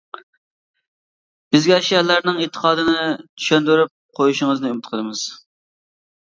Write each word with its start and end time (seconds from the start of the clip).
بىزگە 1.55 1.77
شىئەلەرنىڭ 1.89 2.41
ئېتىقادىنى 2.41 3.05
چۈشەندۈرۈپ 3.21 3.95
قويۇشىڭىزنى 4.21 4.75
ئۈمىد 4.75 4.93
قىلىمىز؟. 4.93 5.27